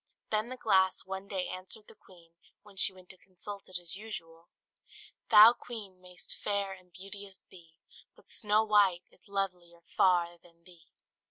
[0.31, 2.31] Then the glass one day answered the queen,
[2.63, 4.49] when she went to consult it as usual:
[5.29, 7.75] "Thou, Queen, may'st fair and beauteous be,
[8.15, 10.87] But Snow White is lovelier far than thee!"